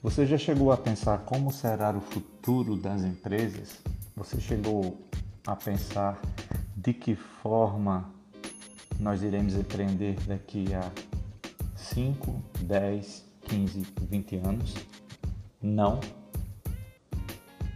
Você 0.00 0.24
já 0.24 0.38
chegou 0.38 0.70
a 0.70 0.76
pensar 0.76 1.18
como 1.24 1.52
será 1.52 1.90
o 1.90 2.00
futuro 2.00 2.76
das 2.76 3.02
empresas? 3.02 3.80
Você 4.14 4.40
chegou 4.40 4.96
a 5.44 5.56
pensar 5.56 6.20
de 6.76 6.94
que 6.94 7.16
forma 7.16 8.08
nós 9.00 9.24
iremos 9.24 9.54
empreender 9.56 10.14
daqui 10.20 10.72
a 10.72 10.88
5, 11.74 12.42
10, 12.60 13.24
15, 13.42 13.86
20 14.02 14.36
anos? 14.36 14.74
Não. 15.60 15.98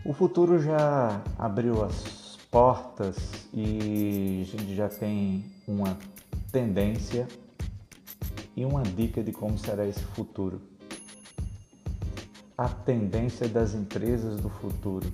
O 0.04 0.12
futuro 0.12 0.62
já 0.62 1.20
abriu 1.36 1.84
as 1.84 2.38
portas 2.52 3.16
e 3.52 4.42
a 4.42 4.56
gente 4.56 4.76
já 4.76 4.88
tem 4.88 5.44
uma 5.66 5.98
tendência 6.52 7.26
e 8.56 8.64
uma 8.64 8.84
dica 8.84 9.24
de 9.24 9.32
como 9.32 9.58
será 9.58 9.84
esse 9.84 10.04
futuro. 10.04 10.70
A 12.56 12.68
tendência 12.68 13.48
das 13.48 13.74
empresas 13.74 14.40
do 14.40 14.48
futuro. 14.48 15.12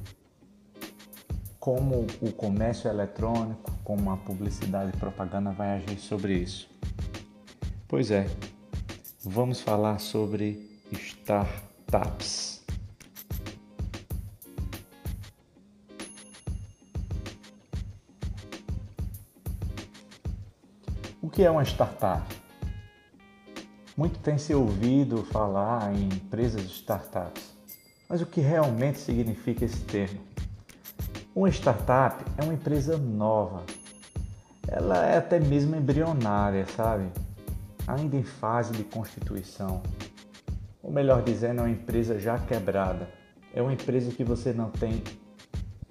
Como 1.58 2.06
o 2.20 2.32
comércio 2.32 2.88
eletrônico, 2.88 3.72
como 3.84 4.10
a 4.10 4.16
publicidade 4.16 4.92
e 4.94 4.98
propaganda 4.98 5.50
vai 5.50 5.76
agir 5.76 5.98
sobre 5.98 6.34
isso. 6.34 6.68
Pois 7.86 8.10
é, 8.10 8.26
vamos 9.24 9.60
falar 9.60 9.98
sobre 9.98 10.68
startups. 10.92 12.64
O 21.22 21.30
que 21.30 21.42
é 21.42 21.50
uma 21.50 21.62
startup? 21.62 22.47
Muito 23.98 24.20
tem 24.20 24.38
se 24.38 24.54
ouvido 24.54 25.24
falar 25.24 25.92
em 25.92 26.04
empresas 26.04 26.62
startups, 26.66 27.52
mas 28.08 28.22
o 28.22 28.26
que 28.26 28.40
realmente 28.40 28.96
significa 29.00 29.64
esse 29.64 29.80
termo? 29.80 30.20
Uma 31.34 31.48
startup 31.48 32.24
é 32.36 32.44
uma 32.44 32.54
empresa 32.54 32.96
nova. 32.96 33.64
Ela 34.68 35.04
é 35.04 35.18
até 35.18 35.40
mesmo 35.40 35.74
embrionária, 35.74 36.64
sabe? 36.76 37.08
Ainda 37.88 38.16
em 38.16 38.22
fase 38.22 38.72
de 38.72 38.84
constituição. 38.84 39.82
Ou 40.80 40.92
melhor 40.92 41.24
dizendo, 41.24 41.58
é 41.58 41.62
uma 41.62 41.70
empresa 41.70 42.20
já 42.20 42.38
quebrada. 42.38 43.08
É 43.52 43.60
uma 43.60 43.72
empresa 43.72 44.12
que 44.12 44.22
você 44.22 44.52
não 44.52 44.70
tem 44.70 45.02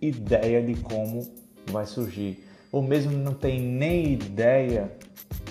ideia 0.01 0.63
de 0.63 0.75
como 0.75 1.29
vai 1.69 1.85
surgir. 1.85 2.41
Ou 2.71 2.81
mesmo 2.81 3.11
não 3.11 3.33
tem 3.33 3.59
nem 3.59 4.13
ideia 4.13 4.93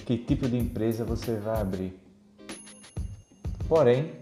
que 0.06 0.16
tipo 0.16 0.48
de 0.48 0.56
empresa 0.56 1.04
você 1.04 1.36
vai 1.36 1.60
abrir. 1.60 2.05
Porém, 3.68 4.12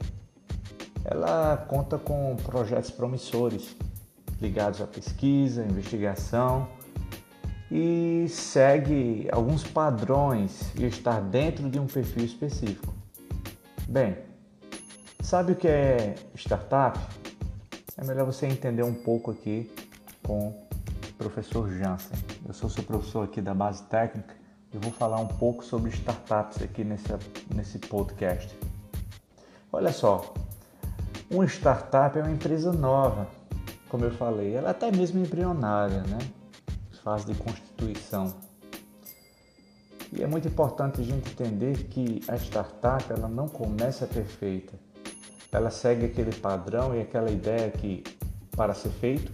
ela 1.04 1.56
conta 1.68 1.98
com 1.98 2.34
projetos 2.36 2.90
promissores 2.90 3.76
ligados 4.40 4.80
à 4.80 4.86
pesquisa, 4.86 5.64
investigação 5.64 6.68
e 7.70 8.26
segue 8.28 9.28
alguns 9.30 9.62
padrões 9.62 10.72
e 10.76 10.84
está 10.84 11.20
dentro 11.20 11.68
de 11.68 11.78
um 11.78 11.86
perfil 11.86 12.24
específico. 12.24 12.94
Bem, 13.88 14.16
sabe 15.20 15.52
o 15.52 15.56
que 15.56 15.68
é 15.68 16.14
startup? 16.34 16.98
É 17.96 18.04
melhor 18.04 18.26
você 18.26 18.46
entender 18.46 18.82
um 18.82 18.94
pouco 18.94 19.30
aqui 19.30 19.70
com 20.22 20.48
o 20.48 21.12
professor 21.18 21.70
Jansen. 21.70 22.16
Eu 22.46 22.54
sou 22.54 22.70
seu 22.70 22.82
professor 22.82 23.24
aqui 23.24 23.40
da 23.40 23.54
base 23.54 23.82
técnica 23.84 24.34
e 24.72 24.78
vou 24.78 24.90
falar 24.90 25.20
um 25.20 25.28
pouco 25.28 25.64
sobre 25.64 25.90
startups 25.90 26.62
aqui 26.62 26.82
nesse, 26.82 27.08
nesse 27.54 27.78
podcast. 27.78 28.56
Olha 29.74 29.92
só, 29.92 30.32
uma 31.28 31.44
startup 31.46 32.16
é 32.16 32.22
uma 32.22 32.30
empresa 32.30 32.72
nova, 32.72 33.26
como 33.88 34.04
eu 34.04 34.12
falei, 34.12 34.54
ela 34.54 34.68
é 34.68 34.70
até 34.70 34.92
mesmo 34.92 35.18
embrionária, 35.18 36.04
né? 36.04 36.18
Fase 37.02 37.26
de 37.26 37.34
constituição. 37.34 38.32
E 40.12 40.22
é 40.22 40.28
muito 40.28 40.46
importante 40.46 41.00
a 41.00 41.04
gente 41.04 41.28
entender 41.28 41.88
que 41.88 42.22
a 42.28 42.36
startup 42.36 43.04
ela 43.10 43.26
não 43.26 43.48
começa 43.48 44.06
perfeita. 44.06 44.74
Ela 45.50 45.70
segue 45.70 46.06
aquele 46.06 46.32
padrão 46.32 46.94
e 46.94 47.00
aquela 47.00 47.28
ideia 47.28 47.68
que 47.72 48.04
para 48.52 48.74
ser 48.74 48.90
feito 48.90 49.32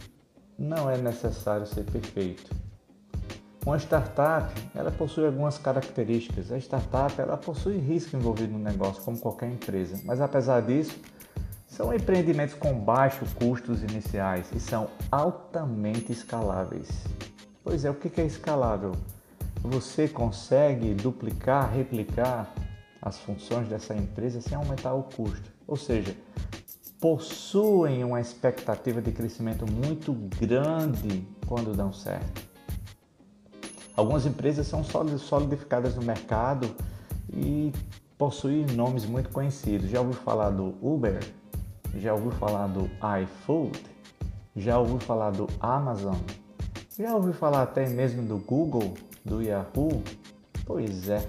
não 0.58 0.88
é 0.88 0.96
necessário 0.96 1.66
ser 1.66 1.84
perfeito. 1.84 2.50
Uma 3.64 3.76
startup, 3.76 4.50
ela 4.74 4.90
possui 4.90 5.26
algumas 5.26 5.58
características. 5.58 6.50
A 6.50 6.56
startup, 6.56 7.20
ela 7.20 7.36
possui 7.36 7.76
risco 7.76 8.16
envolvido 8.16 8.54
no 8.54 8.58
negócio, 8.58 9.02
como 9.02 9.18
qualquer 9.18 9.50
empresa. 9.50 10.00
Mas 10.04 10.18
apesar 10.20 10.62
disso, 10.62 10.98
são 11.66 11.94
empreendimentos 11.94 12.54
com 12.54 12.72
baixos 12.72 13.32
custos 13.34 13.82
iniciais 13.82 14.50
e 14.54 14.58
são 14.58 14.88
altamente 15.10 16.10
escaláveis. 16.10 16.88
Pois 17.62 17.84
é, 17.84 17.90
o 17.90 17.94
que 17.94 18.20
é 18.20 18.24
escalável? 18.24 18.92
Você 19.62 20.08
consegue 20.08 20.94
duplicar, 20.94 21.70
replicar 21.70 22.52
as 23.02 23.18
funções 23.18 23.68
dessa 23.68 23.94
empresa 23.94 24.40
sem 24.40 24.56
aumentar 24.56 24.94
o 24.94 25.02
custo. 25.02 25.52
Ou 25.66 25.76
seja, 25.76 26.16
possuem 26.98 28.04
uma 28.04 28.20
expectativa 28.20 29.02
de 29.02 29.12
crescimento 29.12 29.70
muito 29.70 30.14
grande 30.40 31.26
quando 31.46 31.74
dão 31.74 31.92
certo. 31.92 32.49
Algumas 33.96 34.24
empresas 34.26 34.66
são 34.66 34.82
solidificadas 34.84 35.94
no 35.96 36.02
mercado 36.02 36.74
e 37.32 37.72
possuem 38.16 38.66
nomes 38.66 39.04
muito 39.04 39.30
conhecidos. 39.30 39.90
Já 39.90 40.00
ouviu 40.00 40.14
falar 40.20 40.50
do 40.50 40.74
Uber? 40.80 41.20
Já 41.96 42.14
ouviu 42.14 42.30
falar 42.32 42.66
do 42.68 42.90
iFood? 43.22 43.82
Já 44.56 44.78
ouviu 44.78 44.98
falar 44.98 45.30
do 45.30 45.48
Amazon? 45.60 46.16
Já 46.98 47.14
ouviu 47.14 47.32
falar 47.32 47.62
até 47.62 47.88
mesmo 47.88 48.22
do 48.22 48.38
Google, 48.38 48.94
do 49.24 49.42
Yahoo? 49.42 50.02
Pois 50.66 51.08
é, 51.08 51.26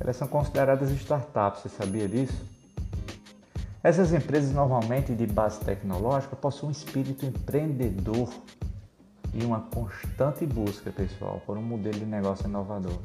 elas 0.00 0.16
são 0.16 0.26
consideradas 0.26 0.90
startups, 0.90 1.62
você 1.62 1.68
sabia 1.68 2.08
disso? 2.08 2.44
Essas 3.82 4.12
empresas 4.12 4.52
normalmente 4.52 5.14
de 5.14 5.26
base 5.26 5.60
tecnológica 5.60 6.34
possuem 6.34 6.70
um 6.70 6.72
espírito 6.72 7.24
empreendedor 7.24 8.28
e 9.36 9.44
uma 9.44 9.60
constante 9.60 10.46
busca, 10.46 10.90
pessoal, 10.90 11.42
por 11.44 11.58
um 11.58 11.62
modelo 11.62 11.98
de 11.98 12.06
negócio 12.06 12.46
inovador. 12.46 12.98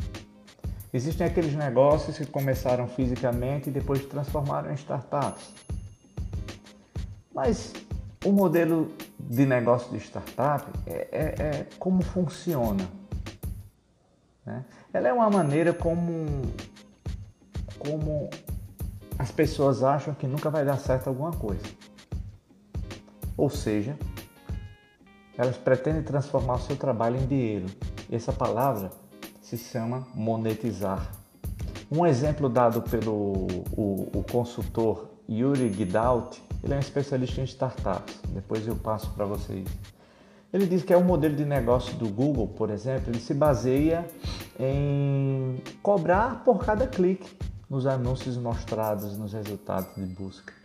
Existem 0.93 1.27
aqueles 1.27 1.53
negócios 1.53 2.17
que 2.17 2.25
começaram 2.25 2.87
fisicamente 2.87 3.69
e 3.69 3.71
depois 3.71 4.05
transformaram 4.05 4.71
em 4.71 4.75
startups. 4.75 5.53
Mas 7.33 7.73
o 8.25 8.31
modelo 8.31 8.91
de 9.19 9.45
negócio 9.45 9.91
de 9.91 9.97
startup 9.97 10.65
é, 10.87 11.07
é, 11.11 11.43
é 11.43 11.67
como 11.77 12.01
funciona. 12.01 12.87
Né? 14.45 14.63
Ela 14.93 15.09
é 15.09 15.13
uma 15.13 15.29
maneira 15.29 15.73
como, 15.73 16.41
como 17.77 18.29
as 19.19 19.31
pessoas 19.31 19.83
acham 19.83 20.13
que 20.13 20.27
nunca 20.27 20.49
vai 20.49 20.63
dar 20.63 20.77
certo 20.77 21.07
alguma 21.07 21.31
coisa. 21.31 21.63
Ou 23.35 23.49
seja, 23.49 23.97
elas 25.41 25.57
pretendem 25.57 26.03
transformar 26.03 26.55
o 26.55 26.59
seu 26.59 26.75
trabalho 26.75 27.17
em 27.17 27.25
dinheiro. 27.25 27.65
Essa 28.11 28.31
palavra 28.31 28.91
se 29.41 29.57
chama 29.57 30.07
monetizar. 30.13 31.11
Um 31.91 32.05
exemplo 32.05 32.47
dado 32.47 32.83
pelo 32.83 33.47
o, 33.75 34.19
o 34.19 34.23
consultor 34.31 35.09
Yuri 35.27 35.73
Gidaut, 35.73 36.41
ele 36.63 36.73
é 36.73 36.77
um 36.77 36.79
especialista 36.79 37.41
em 37.41 37.45
startups. 37.45 38.19
Depois 38.29 38.67
eu 38.67 38.75
passo 38.75 39.09
para 39.13 39.25
vocês. 39.25 39.67
Ele 40.53 40.67
diz 40.67 40.83
que 40.83 40.93
é 40.93 40.97
um 40.97 41.03
modelo 41.03 41.35
de 41.35 41.45
negócio 41.45 41.95
do 41.95 42.07
Google, 42.07 42.47
por 42.49 42.69
exemplo, 42.69 43.09
ele 43.09 43.19
se 43.19 43.33
baseia 43.33 44.05
em 44.59 45.59
cobrar 45.81 46.43
por 46.43 46.63
cada 46.63 46.85
clique 46.85 47.35
nos 47.67 47.87
anúncios 47.87 48.37
mostrados 48.37 49.17
nos 49.17 49.33
resultados 49.33 49.95
de 49.95 50.05
busca. 50.05 50.60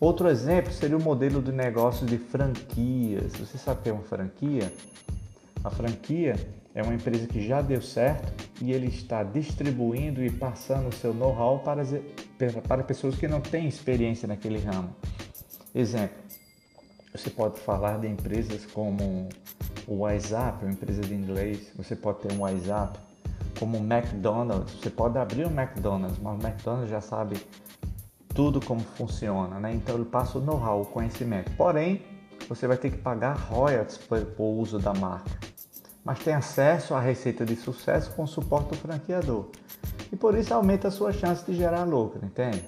Outro 0.00 0.28
exemplo 0.28 0.72
seria 0.72 0.96
o 0.96 1.02
modelo 1.02 1.40
de 1.40 1.52
negócio 1.52 2.06
de 2.06 2.18
franquias. 2.18 3.32
Você 3.34 3.56
sabe 3.56 3.80
o 3.80 3.82
que 3.82 3.88
é 3.88 3.92
uma 3.92 4.02
franquia? 4.02 4.72
A 5.62 5.70
franquia 5.70 6.34
é 6.74 6.82
uma 6.82 6.94
empresa 6.94 7.26
que 7.26 7.46
já 7.46 7.62
deu 7.62 7.80
certo 7.80 8.32
e 8.60 8.72
ele 8.72 8.88
está 8.88 9.22
distribuindo 9.22 10.22
e 10.22 10.30
passando 10.30 10.88
o 10.88 10.92
seu 10.92 11.14
know-how 11.14 11.60
para, 11.60 11.84
para 12.66 12.82
pessoas 12.82 13.14
que 13.14 13.28
não 13.28 13.40
têm 13.40 13.68
experiência 13.68 14.26
naquele 14.26 14.58
ramo. 14.58 14.94
Exemplo, 15.74 16.16
você 17.14 17.30
pode 17.30 17.60
falar 17.60 17.98
de 17.98 18.08
empresas 18.08 18.66
como 18.66 19.28
o 19.86 19.98
WhatsApp, 19.98 20.64
uma 20.64 20.72
empresa 20.72 21.02
de 21.02 21.14
inglês, 21.14 21.70
você 21.76 21.94
pode 21.94 22.20
ter 22.20 22.32
um 22.32 22.40
WhatsApp, 22.40 22.98
como 23.58 23.78
o 23.78 23.80
McDonald's, 23.80 24.74
você 24.74 24.90
pode 24.90 25.16
abrir 25.16 25.46
um 25.46 25.50
McDonald's, 25.50 26.18
mas 26.18 26.42
o 26.42 26.46
McDonald's 26.46 26.90
já 26.90 27.00
sabe 27.00 27.36
tudo 28.34 28.60
como 28.60 28.80
funciona, 28.80 29.60
né? 29.60 29.72
Então 29.72 29.94
ele 29.94 30.04
passa 30.04 30.38
o 30.38 30.40
know-how, 30.40 30.82
o 30.82 30.86
conhecimento. 30.86 31.50
Porém, 31.56 32.02
você 32.48 32.66
vai 32.66 32.76
ter 32.76 32.90
que 32.90 32.98
pagar 32.98 33.34
royalties 33.34 33.98
por 33.98 34.44
uso 34.44 34.78
da 34.78 34.92
marca. 34.92 35.30
Mas 36.04 36.18
tem 36.18 36.34
acesso 36.34 36.94
à 36.94 37.00
receita 37.00 37.46
de 37.46 37.56
sucesso 37.56 38.12
com 38.12 38.24
o 38.24 38.26
suporte 38.26 38.70
do 38.70 38.76
franqueador. 38.76 39.46
E 40.12 40.16
por 40.16 40.36
isso 40.36 40.52
aumenta 40.52 40.88
a 40.88 40.90
sua 40.90 41.12
chance 41.12 41.44
de 41.46 41.56
gerar 41.56 41.84
lucro, 41.84 42.20
entende? 42.24 42.62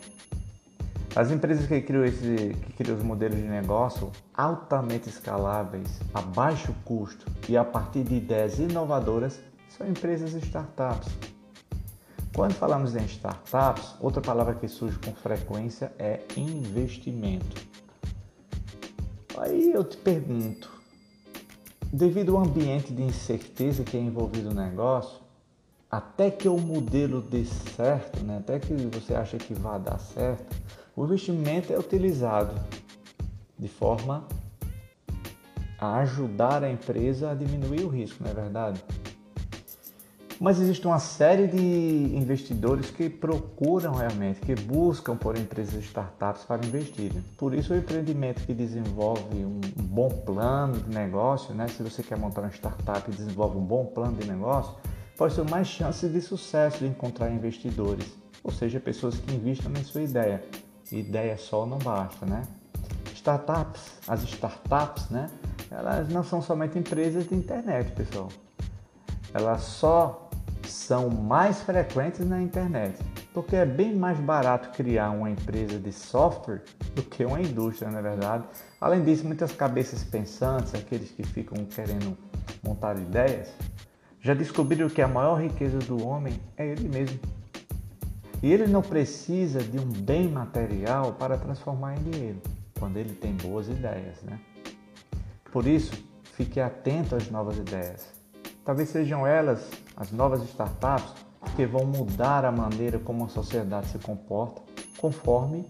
As 1.14 1.30
empresas 1.30 1.66
que 1.66 1.80
criam, 1.80 2.04
esse, 2.04 2.54
que 2.66 2.72
criam 2.74 2.96
os 2.96 3.02
modelos 3.02 3.38
de 3.38 3.44
negócio 3.48 4.10
altamente 4.34 5.08
escaláveis, 5.08 6.00
a 6.12 6.20
baixo 6.20 6.74
custo 6.84 7.26
e 7.48 7.56
a 7.56 7.64
partir 7.64 8.04
de 8.04 8.16
ideias 8.16 8.58
inovadoras 8.58 9.40
são 9.68 9.88
empresas 9.88 10.34
startups. 10.34 11.08
Quando 12.36 12.52
falamos 12.52 12.94
em 12.94 13.02
startups, 13.06 13.94
outra 13.98 14.20
palavra 14.20 14.54
que 14.54 14.68
surge 14.68 14.98
com 14.98 15.14
frequência 15.14 15.90
é 15.98 16.20
investimento. 16.36 17.66
Aí 19.38 19.72
eu 19.72 19.82
te 19.82 19.96
pergunto, 19.96 20.70
devido 21.90 22.36
ao 22.36 22.44
ambiente 22.44 22.92
de 22.92 23.02
incerteza 23.02 23.82
que 23.84 23.96
é 23.96 24.00
envolvido 24.00 24.50
no 24.50 24.60
negócio, 24.60 25.18
até 25.90 26.30
que 26.30 26.46
o 26.46 26.58
modelo 26.58 27.22
dê 27.22 27.42
certo, 27.74 28.22
né? 28.22 28.36
até 28.36 28.58
que 28.58 28.74
você 28.74 29.14
acha 29.14 29.38
que 29.38 29.54
vai 29.54 29.80
dar 29.80 29.98
certo, 29.98 30.54
o 30.94 31.06
investimento 31.06 31.72
é 31.72 31.78
utilizado 31.78 32.54
de 33.58 33.66
forma 33.66 34.28
a 35.78 36.00
ajudar 36.00 36.62
a 36.62 36.70
empresa 36.70 37.30
a 37.30 37.34
diminuir 37.34 37.82
o 37.82 37.88
risco, 37.88 38.22
não 38.22 38.30
é 38.30 38.34
verdade? 38.34 38.84
Mas 40.38 40.60
existe 40.60 40.86
uma 40.86 40.98
série 40.98 41.46
de 41.46 41.58
investidores 42.14 42.90
que 42.90 43.08
procuram 43.08 43.94
realmente, 43.94 44.40
que 44.40 44.54
buscam 44.54 45.16
por 45.16 45.36
empresas 45.36 45.82
startups 45.82 46.44
para 46.44 46.64
investirem. 46.66 47.24
Por 47.38 47.54
isso, 47.54 47.72
o 47.72 47.76
empreendimento 47.76 48.44
que 48.44 48.52
desenvolve 48.52 49.44
um 49.44 49.60
bom 49.76 50.10
plano 50.10 50.78
de 50.78 50.94
negócio, 50.94 51.54
né? 51.54 51.66
se 51.68 51.82
você 51.82 52.02
quer 52.02 52.18
montar 52.18 52.42
uma 52.42 52.50
startup 52.50 53.10
e 53.10 53.14
desenvolve 53.14 53.56
um 53.56 53.64
bom 53.64 53.86
plano 53.86 54.14
de 54.18 54.28
negócio, 54.28 54.74
pode 55.16 55.34
ter 55.34 55.50
mais 55.50 55.68
chances 55.68 56.12
de 56.12 56.20
sucesso 56.20 56.80
de 56.80 56.86
encontrar 56.86 57.30
investidores, 57.30 58.06
ou 58.44 58.52
seja, 58.52 58.78
pessoas 58.78 59.16
que 59.16 59.34
investam 59.34 59.72
em 59.72 59.84
sua 59.84 60.02
ideia. 60.02 60.44
Ideia 60.92 61.38
só 61.38 61.64
não 61.64 61.78
basta, 61.78 62.26
né? 62.26 62.42
Startups, 63.14 63.92
as 64.06 64.22
startups, 64.22 65.08
né? 65.08 65.30
Elas 65.70 66.10
não 66.10 66.22
são 66.22 66.42
somente 66.42 66.78
empresas 66.78 67.26
de 67.26 67.34
internet, 67.34 67.90
pessoal. 67.92 68.28
Elas 69.34 69.62
só 69.62 70.25
são 70.66 71.08
mais 71.08 71.62
frequentes 71.62 72.26
na 72.26 72.42
internet, 72.42 72.98
porque 73.32 73.56
é 73.56 73.64
bem 73.64 73.94
mais 73.94 74.18
barato 74.18 74.70
criar 74.76 75.10
uma 75.10 75.30
empresa 75.30 75.78
de 75.78 75.92
software 75.92 76.62
do 76.94 77.02
que 77.02 77.24
uma 77.24 77.40
indústria, 77.40 77.90
na 77.90 77.98
é 77.98 78.02
verdade. 78.02 78.44
Além 78.80 79.02
disso, 79.02 79.26
muitas 79.26 79.52
cabeças 79.52 80.04
pensantes, 80.04 80.74
aqueles 80.74 81.10
que 81.10 81.22
ficam 81.22 81.64
querendo 81.64 82.16
montar 82.62 82.96
ideias, 82.96 83.48
já 84.20 84.34
descobriram 84.34 84.88
que 84.88 85.00
a 85.00 85.08
maior 85.08 85.40
riqueza 85.40 85.78
do 85.78 86.06
homem 86.06 86.40
é 86.56 86.66
ele 86.66 86.88
mesmo. 86.88 87.18
E 88.42 88.52
ele 88.52 88.66
não 88.66 88.82
precisa 88.82 89.60
de 89.60 89.78
um 89.78 89.86
bem 89.86 90.28
material 90.28 91.12
para 91.14 91.38
transformar 91.38 91.96
em 91.96 92.02
dinheiro, 92.10 92.42
quando 92.78 92.96
ele 92.96 93.14
tem 93.14 93.34
boas 93.36 93.68
ideias, 93.68 94.22
né? 94.22 94.38
Por 95.50 95.66
isso, 95.66 95.92
fique 96.34 96.60
atento 96.60 97.16
às 97.16 97.30
novas 97.30 97.56
ideias. 97.56 98.06
Talvez 98.64 98.88
sejam 98.90 99.26
elas 99.26 99.70
as 99.96 100.12
novas 100.12 100.42
startups 100.44 101.14
que 101.54 101.64
vão 101.66 101.84
mudar 101.84 102.44
a 102.44 102.52
maneira 102.52 102.98
como 102.98 103.24
a 103.24 103.28
sociedade 103.28 103.88
se 103.88 103.98
comporta 103.98 104.62
conforme 104.98 105.64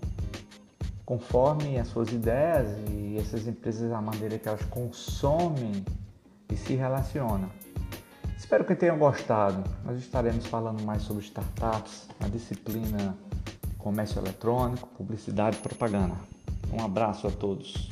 conforme 1.05 1.79
as 1.79 1.87
suas 1.87 2.11
ideias 2.11 2.67
e 2.91 3.17
essas 3.17 3.47
empresas 3.47 3.93
a 3.93 4.01
maneira 4.01 4.39
que 4.39 4.49
elas 4.49 4.65
consomem 4.65 5.85
e 6.51 6.57
se 6.57 6.75
relacionam. 6.75 7.49
Espero 8.37 8.65
que 8.65 8.75
tenham 8.75 8.99
gostado. 8.99 9.63
Nós 9.85 9.99
estaremos 9.99 10.47
falando 10.47 10.83
mais 10.83 11.03
sobre 11.03 11.23
startups, 11.23 12.09
a 12.21 12.27
disciplina 12.27 13.17
comércio 13.79 14.19
eletrônico, 14.19 14.89
publicidade 14.89 15.59
e 15.59 15.61
propaganda. 15.61 16.17
Um 16.73 16.85
abraço 16.85 17.29
a 17.29 17.31
todos. 17.31 17.89